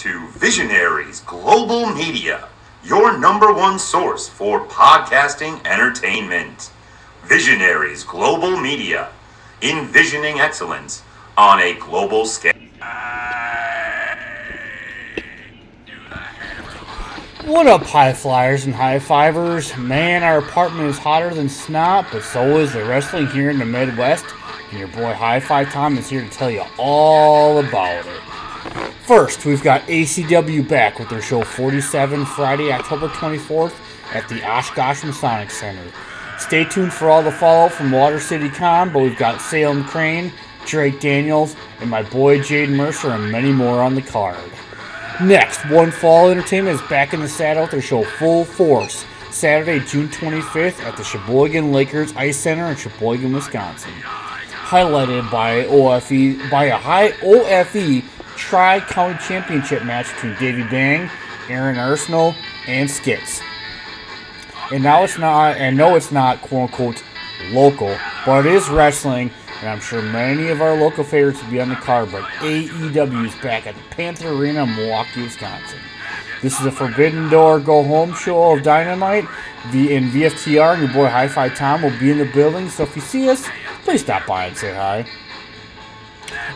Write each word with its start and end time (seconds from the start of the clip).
to 0.00 0.26
Visionaries 0.28 1.20
Global 1.20 1.84
Media, 1.84 2.48
your 2.82 3.18
number 3.18 3.52
one 3.52 3.78
source 3.78 4.26
for 4.26 4.66
podcasting 4.66 5.62
entertainment. 5.66 6.70
Visionaries 7.24 8.02
Global 8.02 8.58
Media, 8.58 9.10
envisioning 9.60 10.40
excellence 10.40 11.02
on 11.36 11.60
a 11.60 11.74
global 11.74 12.24
scale. 12.24 12.54
What 17.44 17.66
up, 17.66 17.82
high 17.82 18.14
flyers 18.14 18.64
and 18.64 18.74
high 18.74 19.00
fivers? 19.00 19.76
Man, 19.76 20.22
our 20.22 20.38
apartment 20.38 20.88
is 20.88 20.96
hotter 20.96 21.28
than 21.34 21.50
snot, 21.50 22.06
but 22.10 22.22
so 22.22 22.56
is 22.56 22.72
the 22.72 22.86
wrestling 22.86 23.26
here 23.26 23.50
in 23.50 23.58
the 23.58 23.66
Midwest. 23.66 24.24
And 24.70 24.78
your 24.78 24.88
boy 24.88 25.12
High 25.12 25.40
Five 25.40 25.70
Tom 25.70 25.98
is 25.98 26.08
here 26.08 26.22
to 26.22 26.30
tell 26.30 26.50
you 26.50 26.64
all 26.78 27.58
about 27.58 28.06
it. 28.06 28.39
First, 29.10 29.44
we've 29.44 29.60
got 29.60 29.80
ACW 29.88 30.68
back 30.68 31.00
with 31.00 31.08
their 31.08 31.20
show 31.20 31.42
47 31.42 32.24
Friday, 32.26 32.70
October 32.70 33.08
24th 33.08 33.74
at 34.14 34.28
the 34.28 34.40
Oshkosh 34.48 35.02
Masonic 35.02 35.50
Center. 35.50 35.82
Stay 36.38 36.62
tuned 36.62 36.92
for 36.92 37.10
all 37.10 37.20
the 37.20 37.32
fallout 37.32 37.72
from 37.72 37.90
Water 37.90 38.20
City 38.20 38.48
Con, 38.48 38.92
but 38.92 39.02
we've 39.02 39.18
got 39.18 39.40
Salem 39.40 39.82
Crane, 39.82 40.32
Drake 40.64 41.00
Daniels, 41.00 41.56
and 41.80 41.90
my 41.90 42.04
boy 42.04 42.40
Jade 42.40 42.70
Mercer, 42.70 43.08
and 43.08 43.32
many 43.32 43.50
more 43.50 43.82
on 43.82 43.96
the 43.96 44.02
card. 44.02 44.38
Next, 45.20 45.68
One 45.68 45.90
Fall 45.90 46.30
Entertainment 46.30 46.80
is 46.80 46.88
back 46.88 47.12
in 47.12 47.18
the 47.18 47.28
saddle 47.28 47.62
with 47.62 47.72
their 47.72 47.82
show 47.82 48.04
Full 48.04 48.44
Force, 48.44 49.04
Saturday, 49.32 49.84
June 49.84 50.06
25th 50.06 50.80
at 50.84 50.96
the 50.96 51.02
Sheboygan 51.02 51.72
Lakers 51.72 52.14
Ice 52.14 52.38
Center 52.38 52.66
in 52.66 52.76
Sheboygan, 52.76 53.32
Wisconsin. 53.32 53.90
Highlighted 53.90 55.28
by 55.32 55.66
OFE 55.66 56.48
by 56.48 56.66
a 56.66 56.76
high 56.76 57.10
OFE 57.24 58.04
Tri 58.40 58.80
County 58.80 59.18
Championship 59.28 59.84
match 59.84 60.12
between 60.14 60.34
Davey 60.36 60.62
Bang, 60.64 61.10
Aaron 61.48 61.76
Arsenal, 61.76 62.34
and 62.66 62.90
Skits. 62.90 63.40
And 64.72 64.82
now 64.82 65.04
it's 65.04 65.18
not, 65.18 65.56
and 65.58 65.76
no, 65.76 65.94
it's 65.94 66.10
not 66.10 66.40
quote 66.40 66.70
unquote 66.70 67.02
local, 67.50 67.94
but 68.24 68.46
it 68.46 68.54
is 68.54 68.68
wrestling, 68.70 69.30
and 69.60 69.68
I'm 69.68 69.80
sure 69.80 70.00
many 70.00 70.48
of 70.48 70.62
our 70.62 70.74
local 70.74 71.04
favorites 71.04 71.42
will 71.42 71.50
be 71.50 71.60
on 71.60 71.68
the 71.68 71.76
card. 71.76 72.10
But 72.10 72.22
AEW 72.40 73.26
is 73.26 73.34
back 73.42 73.66
at 73.66 73.76
the 73.76 73.82
Panther 73.90 74.30
Arena 74.30 74.62
in 74.62 74.74
Milwaukee, 74.74 75.22
Wisconsin. 75.22 75.78
This 76.40 76.58
is 76.58 76.66
a 76.66 76.72
Forbidden 76.72 77.28
Door 77.28 77.60
Go 77.60 77.82
Home 77.84 78.14
show 78.14 78.56
of 78.56 78.62
Dynamite. 78.62 79.26
The 79.70 79.94
in 79.94 80.04
VFTR 80.10 80.72
and 80.72 80.82
your 80.82 80.92
boy 80.92 81.08
High 81.08 81.28
Five 81.28 81.54
Tom 81.54 81.82
will 81.82 81.96
be 82.00 82.10
in 82.10 82.18
the 82.18 82.24
building, 82.24 82.70
so 82.70 82.84
if 82.84 82.96
you 82.96 83.02
see 83.02 83.28
us, 83.28 83.46
please 83.84 84.00
stop 84.00 84.26
by 84.26 84.46
and 84.46 84.56
say 84.56 84.74
hi. 84.74 85.06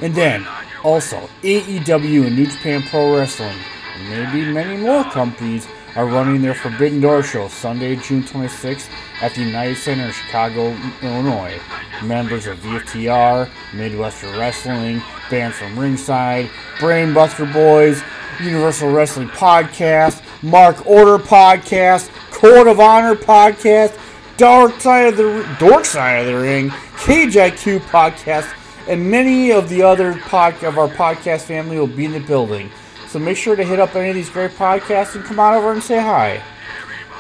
And 0.00 0.14
then, 0.14 0.46
also, 0.82 1.28
AEW 1.42 2.26
and 2.26 2.36
New 2.36 2.46
Japan 2.46 2.82
Pro 2.82 3.16
Wrestling, 3.16 3.56
and 3.96 4.08
maybe 4.10 4.50
many 4.52 4.76
more 4.76 5.04
companies, 5.04 5.66
are 5.96 6.06
running 6.06 6.42
their 6.42 6.54
Forbidden 6.54 7.00
Door 7.00 7.22
show 7.22 7.48
Sunday, 7.48 7.96
June 7.96 8.22
26th 8.22 8.88
at 9.20 9.34
the 9.34 9.42
United 9.42 9.76
Center 9.76 10.06
in 10.06 10.12
Chicago, 10.12 10.76
Illinois. 11.02 11.60
Members 12.02 12.46
of 12.46 12.58
VFTR, 12.58 13.48
Midwestern 13.72 14.36
Wrestling, 14.36 15.00
Band 15.30 15.54
from 15.54 15.78
Ringside, 15.78 16.50
Brainbuster 16.78 17.50
Boys, 17.52 18.02
Universal 18.42 18.90
Wrestling 18.90 19.28
Podcast, 19.28 20.22
Mark 20.42 20.84
Order 20.86 21.18
Podcast, 21.18 22.10
Court 22.32 22.66
of 22.66 22.80
Honor 22.80 23.14
Podcast, 23.14 23.96
Dark 24.36 24.80
Side 24.80 25.06
of 25.06 25.16
the 25.16 25.56
Dork 25.60 25.84
Side 25.84 26.20
of 26.20 26.26
the 26.26 26.36
Ring, 26.36 26.70
IQ 26.70 27.78
Podcast, 27.80 28.52
and 28.88 29.10
many 29.10 29.50
of 29.50 29.68
the 29.68 29.82
other 29.82 30.18
pod, 30.20 30.62
of 30.64 30.78
our 30.78 30.88
podcast 30.88 31.42
family 31.42 31.78
will 31.78 31.86
be 31.86 32.04
in 32.04 32.12
the 32.12 32.20
building. 32.20 32.70
So 33.08 33.18
make 33.18 33.36
sure 33.36 33.56
to 33.56 33.64
hit 33.64 33.78
up 33.80 33.94
any 33.94 34.10
of 34.10 34.14
these 34.14 34.30
great 34.30 34.52
podcasts 34.52 35.14
and 35.14 35.24
come 35.24 35.38
on 35.38 35.54
over 35.54 35.72
and 35.72 35.82
say 35.82 36.00
hi. 36.00 36.42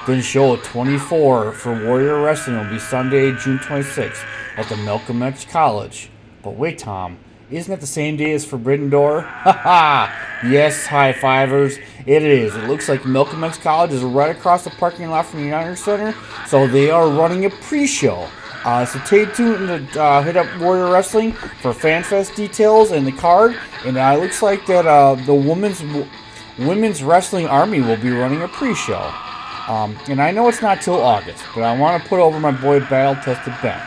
Then 0.06 0.20
show 0.20 0.56
24 0.56 1.52
for 1.52 1.84
Warrior 1.84 2.22
Wrestling 2.22 2.58
will 2.58 2.68
be 2.68 2.78
Sunday, 2.78 3.32
June 3.36 3.58
26th 3.58 4.22
at 4.56 4.68
the 4.68 4.76
Malcolm 4.78 5.22
X 5.22 5.44
College. 5.44 6.10
But 6.42 6.56
wait, 6.56 6.78
Tom, 6.78 7.18
isn't 7.50 7.70
that 7.70 7.80
the 7.80 7.86
same 7.86 8.16
day 8.16 8.32
as 8.32 8.44
Forbidden 8.44 8.90
Door? 8.90 9.22
ha! 9.22 10.40
yes, 10.44 10.86
high 10.86 11.12
fivers, 11.12 11.78
it 12.06 12.22
is. 12.22 12.54
It 12.54 12.64
looks 12.64 12.88
like 12.88 13.06
Malcolm 13.06 13.44
X 13.44 13.56
College 13.58 13.92
is 13.92 14.02
right 14.02 14.34
across 14.34 14.64
the 14.64 14.70
parking 14.70 15.08
lot 15.08 15.26
from 15.26 15.40
the 15.40 15.46
United 15.46 15.76
Center, 15.76 16.14
so 16.46 16.66
they 16.66 16.90
are 16.90 17.08
running 17.08 17.44
a 17.44 17.50
pre-show. 17.50 18.28
Uh, 18.64 18.84
so 18.84 18.98
stay 19.00 19.26
tuned 19.26 19.92
to 19.92 20.02
uh, 20.02 20.22
hit 20.22 20.36
up 20.36 20.46
Warrior 20.58 20.90
Wrestling 20.90 21.32
for 21.32 21.72
FanFest 21.72 22.34
details 22.34 22.92
and 22.92 23.06
the 23.06 23.12
card. 23.12 23.56
And 23.84 23.98
uh, 23.98 24.14
it 24.16 24.20
looks 24.20 24.40
like 24.40 24.64
that 24.66 24.86
uh, 24.86 25.16
the 25.16 25.34
women's 25.34 25.82
women's 26.58 27.02
wrestling 27.02 27.46
army 27.46 27.80
will 27.80 27.96
be 27.96 28.10
running 28.10 28.42
a 28.42 28.48
pre-show. 28.48 29.12
Um, 29.68 29.98
and 30.08 30.20
I 30.20 30.30
know 30.30 30.48
it's 30.48 30.62
not 30.62 30.80
till 30.80 31.00
August, 31.00 31.42
but 31.54 31.62
I 31.62 31.76
want 31.76 32.02
to 32.02 32.08
put 32.08 32.20
over 32.20 32.38
my 32.38 32.52
boy 32.52 32.80
Battle 32.80 33.22
Tested 33.22 33.54
Ben. 33.62 33.80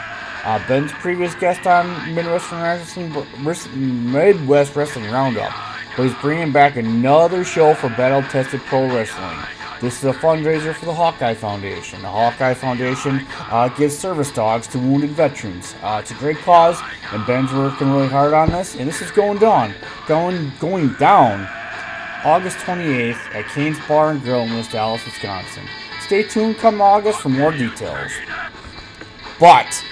Uh, 0.43 0.65
Ben's 0.67 0.91
previous 0.93 1.35
guest 1.35 1.67
on 1.67 1.87
Midwestern 2.15 2.61
Wrestling, 2.61 4.11
Midwest 4.11 4.75
Wrestling 4.75 5.11
Roundup, 5.11 5.53
but 5.95 6.03
he's 6.03 6.15
bringing 6.15 6.51
back 6.51 6.77
another 6.77 7.43
show 7.43 7.73
for 7.73 7.89
Battle 7.89 8.21
Tested 8.29 8.61
Pro 8.61 8.87
Wrestling. 8.87 9.37
This 9.79 9.99
is 9.99 10.05
a 10.05 10.13
fundraiser 10.13 10.73
for 10.73 10.85
the 10.85 10.93
Hawkeye 10.93 11.35
Foundation. 11.35 12.01
The 12.01 12.09
Hawkeye 12.09 12.55
Foundation 12.55 13.27
uh, 13.51 13.69
gives 13.69 13.95
service 13.95 14.31
dogs 14.31 14.65
to 14.69 14.79
wounded 14.79 15.11
veterans. 15.11 15.75
Uh, 15.83 15.99
it's 16.01 16.09
a 16.09 16.15
great 16.15 16.37
cause, 16.37 16.79
and 17.11 17.23
Ben's 17.27 17.53
working 17.53 17.91
really 17.91 18.07
hard 18.07 18.33
on 18.33 18.49
this. 18.49 18.75
And 18.75 18.87
this 18.87 19.03
is 19.03 19.11
going 19.11 19.37
down, 19.37 19.75
going 20.07 20.51
going 20.59 20.93
down, 20.93 21.47
August 22.25 22.57
28th 22.57 23.35
at 23.35 23.45
Kane's 23.49 23.77
Bar 23.87 24.11
and 24.11 24.21
Grill 24.21 24.41
in 24.41 24.53
West 24.55 24.73
Allis, 24.73 25.05
Wisconsin. 25.05 25.63
Stay 26.01 26.23
tuned 26.23 26.57
come 26.57 26.81
August 26.81 27.19
for 27.19 27.29
more 27.29 27.51
details. 27.51 28.11
But 29.39 29.85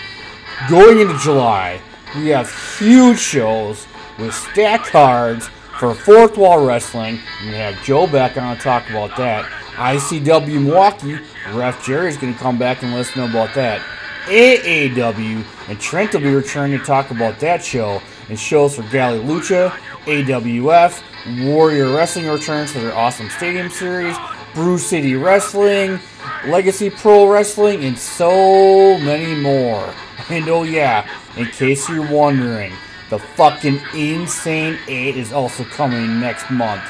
going 0.68 1.00
into 1.00 1.18
July, 1.20 1.80
we 2.16 2.30
have 2.30 2.52
huge 2.80 3.20
shows 3.20 3.86
with 4.18 4.34
stacked 4.34 4.88
cards 4.88 5.48
for 5.80 5.94
Fourth 5.94 6.38
Wall 6.38 6.66
Wrestling. 6.66 7.20
We 7.44 7.54
have 7.54 7.84
Joe 7.84 8.08
back 8.08 8.38
on 8.38 8.56
to 8.56 8.64
talk 8.64 8.90
about 8.90 9.16
that. 9.18 9.46
ICW 9.76 10.64
Milwaukee, 10.64 11.20
Ref 11.54 11.86
Jerry 11.86 12.10
is 12.10 12.18
going 12.18 12.34
to 12.34 12.40
come 12.40 12.58
back 12.58 12.82
and 12.82 12.92
let 12.94 13.02
us 13.02 13.16
know 13.16 13.26
about 13.26 13.54
that. 13.56 13.82
AAW, 14.26 15.44
and 15.68 15.80
Trent 15.80 16.14
will 16.14 16.22
be 16.22 16.34
returning 16.34 16.80
to 16.80 16.84
talk 16.84 17.12
about 17.12 17.40
that 17.40 17.64
show 17.64 18.02
and 18.30 18.40
shows 18.40 18.76
for 18.76 18.84
Galley 18.84 19.20
Lucha, 19.20 19.70
AWF, 20.06 21.02
Warrior 21.46 21.96
Wrestling 21.96 22.28
returns 22.28 22.72
for 22.72 22.80
their 22.80 22.96
awesome 22.96 23.30
stadium 23.30 23.70
series, 23.70 24.16
Brew 24.54 24.78
City 24.78 25.16
Wrestling, 25.16 26.00
Legacy 26.48 26.90
Pro 26.90 27.28
Wrestling, 27.28 27.84
and 27.84 27.98
so 27.98 28.98
many 29.00 29.36
more. 29.40 29.94
And 30.30 30.48
oh 30.48 30.64
yeah, 30.64 31.08
in 31.36 31.46
case 31.48 31.90
you're 31.90 32.10
wondering, 32.10 32.74
the 33.10 33.20
fucking 33.20 33.80
Insane 33.94 34.80
8 34.88 35.18
is 35.18 35.34
also 35.34 35.64
coming 35.66 36.20
next 36.20 36.50
month. 36.50 36.84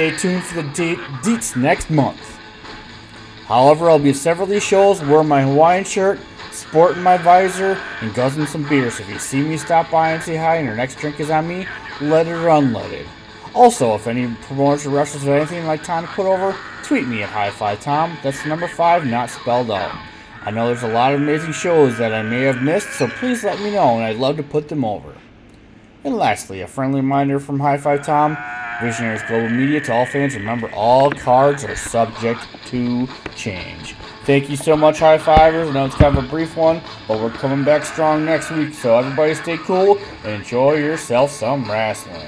Stay 0.00 0.16
tuned 0.16 0.42
for 0.42 0.62
the 0.62 0.68
date 0.70 0.98
deets 1.20 1.54
next 1.54 1.90
month. 1.90 2.38
However, 3.44 3.90
I'll 3.90 3.98
be 3.98 4.08
at 4.08 4.16
several 4.16 4.44
of 4.44 4.48
these 4.48 4.64
shows 4.64 5.02
wearing 5.02 5.28
my 5.28 5.42
Hawaiian 5.42 5.84
shirt, 5.84 6.18
sporting 6.52 7.02
my 7.02 7.18
visor, 7.18 7.78
and 8.00 8.14
guzzling 8.14 8.46
some 8.46 8.66
beer. 8.66 8.90
So 8.90 9.02
if 9.02 9.10
you 9.10 9.18
see 9.18 9.42
me 9.42 9.58
stop 9.58 9.90
by 9.90 10.12
and 10.12 10.22
say 10.22 10.36
hi 10.36 10.56
and 10.56 10.64
your 10.64 10.74
next 10.74 10.96
drink 10.96 11.20
is 11.20 11.28
on 11.28 11.46
me, 11.46 11.66
let 12.00 12.26
it 12.26 12.30
or 12.30 12.48
unleaded. 12.48 13.04
Also, 13.54 13.94
if 13.94 14.06
any 14.06 14.34
promoters 14.36 14.86
or 14.86 14.88
wrestlers 14.88 15.24
have 15.24 15.36
anything 15.36 15.66
like 15.66 15.84
Tom 15.84 16.06
to 16.06 16.12
put 16.12 16.24
over, 16.24 16.56
tweet 16.82 17.06
me 17.06 17.22
at 17.22 17.28
High 17.28 17.50
Five 17.50 17.82
Tom. 17.82 18.16
That's 18.22 18.46
number 18.46 18.68
five, 18.68 19.04
not 19.04 19.28
spelled 19.28 19.70
out. 19.70 19.94
I 20.40 20.50
know 20.50 20.66
there's 20.68 20.82
a 20.82 20.88
lot 20.88 21.12
of 21.12 21.20
amazing 21.20 21.52
shows 21.52 21.98
that 21.98 22.14
I 22.14 22.22
may 22.22 22.40
have 22.44 22.62
missed, 22.62 22.94
so 22.94 23.06
please 23.06 23.44
let 23.44 23.60
me 23.60 23.72
know, 23.72 23.96
and 23.96 24.04
I'd 24.04 24.16
love 24.16 24.38
to 24.38 24.42
put 24.42 24.70
them 24.70 24.82
over. 24.82 25.14
And 26.04 26.16
lastly, 26.16 26.62
a 26.62 26.66
friendly 26.66 27.02
reminder 27.02 27.38
from 27.38 27.60
High 27.60 27.76
Five 27.76 28.06
Tom, 28.06 28.38
Visionaries 28.80 29.22
Global 29.24 29.50
Media 29.50 29.80
to 29.82 29.92
all 29.92 30.06
fans. 30.06 30.34
Remember, 30.34 30.70
all 30.72 31.10
cards 31.10 31.64
are 31.64 31.76
subject 31.76 32.40
to 32.66 33.06
change. 33.36 33.94
Thank 34.24 34.48
you 34.48 34.56
so 34.56 34.76
much, 34.76 34.98
High 34.98 35.18
Fivers. 35.18 35.68
I 35.68 35.72
know 35.72 35.84
it's 35.86 35.94
kind 35.94 36.16
of 36.16 36.24
a 36.24 36.28
brief 36.28 36.56
one, 36.56 36.80
but 37.06 37.20
we're 37.20 37.30
coming 37.30 37.64
back 37.64 37.84
strong 37.84 38.24
next 38.24 38.50
week. 38.50 38.74
So 38.74 38.98
everybody 38.98 39.34
stay 39.34 39.58
cool 39.58 39.98
and 40.24 40.42
enjoy 40.42 40.76
yourself 40.76 41.30
some 41.30 41.64
wrestling. 41.70 42.26